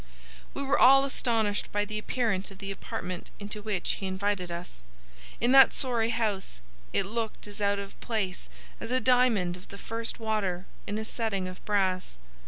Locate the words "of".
2.49-2.57, 7.77-7.99, 9.55-9.67, 11.47-11.63